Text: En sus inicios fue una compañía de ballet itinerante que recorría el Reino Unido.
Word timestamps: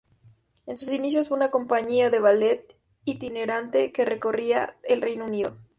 En 0.65 0.77
sus 0.77 0.89
inicios 0.91 1.27
fue 1.27 1.37
una 1.37 1.51
compañía 1.51 2.09
de 2.09 2.17
ballet 2.19 2.75
itinerante 3.05 3.91
que 3.91 4.03
recorría 4.03 4.75
el 4.81 4.99
Reino 4.99 5.25
Unido. 5.25 5.55